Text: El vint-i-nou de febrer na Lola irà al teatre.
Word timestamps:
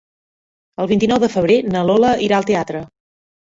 El 0.83 0.89
vint-i-nou 0.91 1.19
de 1.23 1.29
febrer 1.33 1.59
na 1.75 1.85
Lola 1.91 2.15
irà 2.29 2.41
al 2.41 2.49
teatre. 2.49 2.83